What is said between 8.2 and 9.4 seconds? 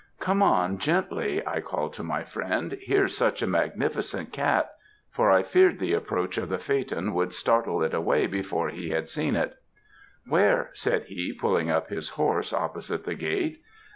before he had seen